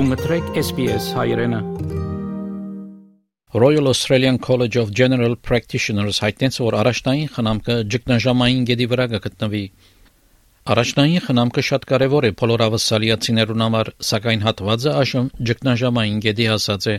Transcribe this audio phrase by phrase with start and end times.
[0.00, 1.58] Գումտրեք SPS հայրենը
[3.62, 9.60] Royal Australian College of General Practitioners հայտնեց, որ առաջնային խնամքը ճգնաժամային գեդի վրա կգտնվի։
[10.72, 16.96] Առաջնային խնամքը շատ կարևոր է բոլոր ավասալիացիներուն համար, սակայն հատվածը այժմ ճգնաժամային գեդի հասած է։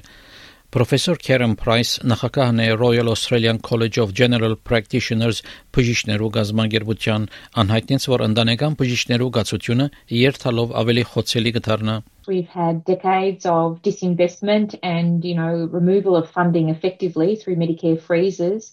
[0.77, 5.39] Պրոֆեսոր Քերեն Պրայս նախագահն է Royal Australian College of General Practitioners
[5.73, 7.29] բժիշկներու գազագերբության
[7.63, 9.87] անհայտնեց, որ ընտանեկան բժիշկներու գացությունը
[10.17, 11.95] երթալով ավելի խոցելի կդառնա։
[12.27, 18.73] We've had decades of disinvestment and, you know, removal of funding effectively through Medicare freezes.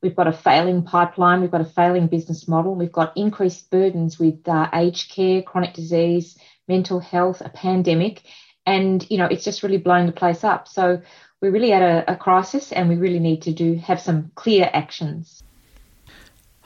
[0.00, 1.40] We've got a failing pipeline.
[1.40, 2.74] We've got a failing business model.
[2.74, 6.38] We've got increased burdens with uh, aged care, chronic disease,
[6.68, 8.22] mental health, a pandemic.
[8.66, 10.68] And, you know, it's just really blown the place up.
[10.68, 11.02] So
[11.41, 14.69] we're really at a, a crisis and we really need to do have some clear
[14.73, 15.43] actions.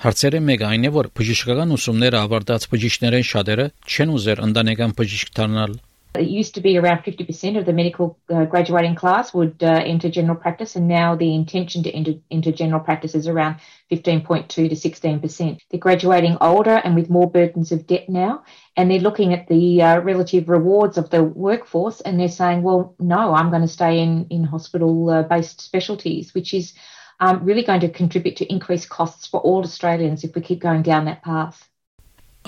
[0.03, 5.77] Հարցերը մեկ այն է, որ բժշկական ուսումները ավարտած բժիշկներեն շատերը չեն ուզեր ընտանեկան բժիշկ դառնալ
[6.15, 10.11] It used to be around 50% of the medical uh, graduating class would uh, enter
[10.11, 13.55] general practice, and now the intention to enter, enter general practice is around
[13.91, 15.59] 15.2 to 16%.
[15.71, 18.43] They're graduating older and with more burdens of debt now,
[18.77, 22.95] and they're looking at the uh, relative rewards of the workforce, and they're saying, well,
[22.99, 26.73] no, I'm going to stay in, in hospital uh, based specialties, which is
[27.19, 30.83] um, really going to contribute to increased costs for all Australians if we keep going
[30.83, 31.67] down that path.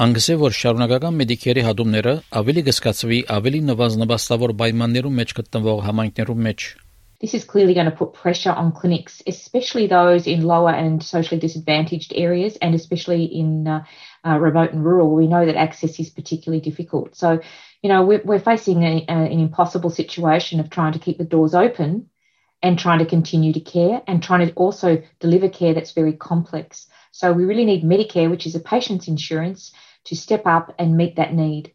[0.00, 6.69] Անգսե որ շարունակական մեդիկերի հատումները ավելի գսկացվի ավելի նվազնվաստավոր պայմաններում մեջ գտնվող համայնքներում մեջ
[7.20, 11.39] This is clearly going to put pressure on clinics, especially those in lower and socially
[11.39, 13.84] disadvantaged areas, and especially in uh,
[14.27, 15.14] uh, remote and rural.
[15.14, 17.14] We know that access is particularly difficult.
[17.14, 17.41] So,
[17.83, 21.25] you know, we're, we're facing a, a, an impossible situation of trying to keep the
[21.25, 22.08] doors open
[22.62, 26.86] and trying to continue to care and trying to also deliver care that's very complex.
[27.12, 29.72] So, we really need Medicare, which is a patient's insurance,
[30.08, 31.72] to step up and meet that need.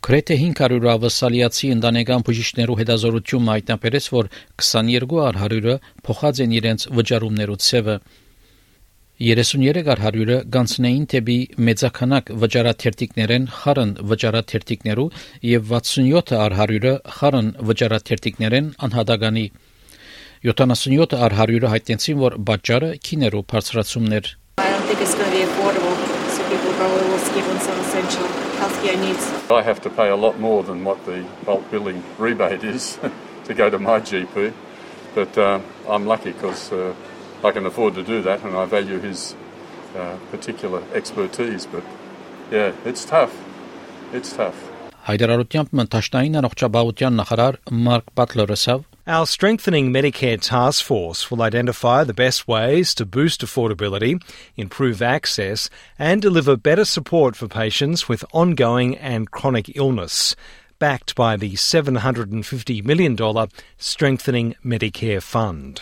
[0.00, 4.30] Գրեթե 500 ավասալիացի ընտանեկան բժիշկներու հետազորություն հայտնաբերեց, որ
[4.62, 5.74] 22 առ 100-ը
[6.06, 7.96] փոխած են իրենց վճարումներու ցևը։
[9.20, 15.08] 33 առ 100-ը գանցնեին թեպի մեծականակ վճարաթերթիկներեն խառն վճարաթերթիկներու
[15.50, 19.46] եւ 67 առ 100-ը խառն վճարաթերթիկներեն անհատականի
[20.48, 24.30] 77 առ 100-ը հայտնեցին, որ բաճարը քիներու բարձրացումներ։
[24.89, 26.15] think it's going to be affordable
[26.49, 28.27] people probably will skip on some essential
[28.61, 29.23] healthcare needs.
[29.51, 32.99] I have to pay a lot more than what the bulk billing rebate is
[33.45, 34.53] to go to my GP,
[35.15, 35.59] but uh,
[35.89, 36.93] I'm lucky because uh,
[37.43, 39.35] I can afford to do that and I value his
[39.95, 41.65] uh, particular expertise.
[41.65, 41.83] But
[42.51, 43.33] yeah, it's tough.
[44.13, 44.57] It's tough.
[45.05, 52.13] Հայդարարությամբ մտաշտային առողջապահության նախարար Մարկ Բատլերը ասավ Our Strengthening Medicare Task Force will identify the
[52.13, 54.19] best ways to boost affordability,
[54.55, 60.35] improve access, and deliver better support for patients with ongoing and chronic illness,
[60.79, 63.15] backed by the $750 million
[63.77, 65.81] Strengthening Medicare Fund.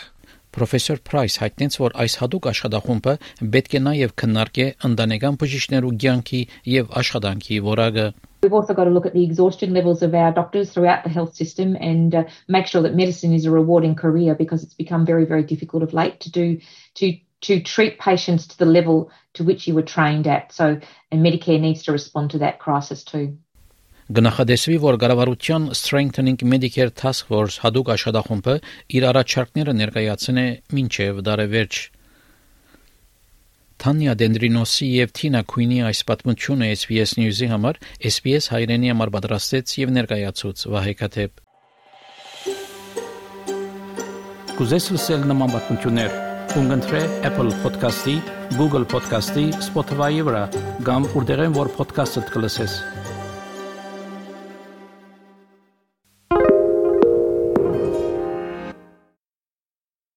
[0.54, 3.14] Պրոֆեսոր Պրայս հայտնեց, որ այս հadoop աշխատախումբը
[3.54, 6.42] պետք է նաև քննարկի ընտանեկան բժիշկներու կյանքի
[6.74, 8.06] եւ աշխատանքի որակը
[8.41, 11.35] We've also got to look at the exhaustion levels of our doctors throughout the health
[11.35, 15.25] system and uh, make sure that medicine is a rewarding career because it's become very,
[15.25, 16.59] very difficult of late to do
[16.95, 20.51] to to treat patients to the level to which you were trained at.
[20.51, 20.79] So,
[21.11, 23.37] and Medicare needs to respond to that crisis too.
[24.09, 28.55] Գնահատեսվի, որ կառավարության Strengthening Medicare Task Force հadoop աշխատախումբը
[28.97, 31.81] իր առաջարկները ներկայացնե մինչև դարեվերջ
[33.79, 37.79] Թանյա Դենդրինոսի եւ Թինա Քույնի այս պատմությունը SBS News-ի համար
[38.09, 41.45] SBS հայրենի համար պատրաստեց եւ ներկայացուց Վահե Քաթեփ
[44.59, 46.15] Կուզես լսել նման պատմություններ,
[46.51, 48.19] կընտրե Apple Podcast-ի,
[48.59, 50.45] Google Podcast-ի, Spotify-ի վրա,
[50.83, 52.81] կամ որտեղեն որ podcast-ը դուք լսես։